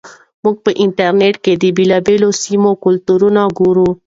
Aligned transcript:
موږ 0.43 0.55
په 0.65 0.71
انټرنیټ 0.83 1.35
کې 1.43 1.53
د 1.61 1.63
بېلابېلو 1.77 2.29
سیمو 2.43 2.71
کلتور 2.83 3.21
ګورو. 3.59 3.89